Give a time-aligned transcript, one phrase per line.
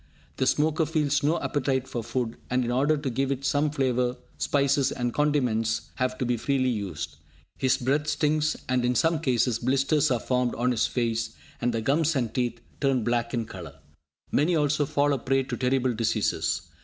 [0.37, 4.17] The smoker feels no appetite for food, and in order to give it some flavour,
[4.39, 7.17] spices and condiments have to be freely used.
[7.59, 11.81] His breath stinks, and, in some cases, blisters are formed on his face, and the
[11.81, 13.75] gums and teeth turn black in colour.
[14.31, 16.63] Many also fall a prey to terrible diseases.